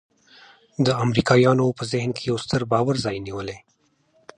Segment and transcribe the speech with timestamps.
[0.85, 3.57] د امریکایانو په ذهن کې یو ستر باور ځای نیولی.